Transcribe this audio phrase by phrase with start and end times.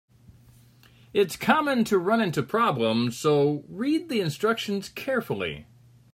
[1.13, 5.67] It's common to run into problems, so read the instructions carefully.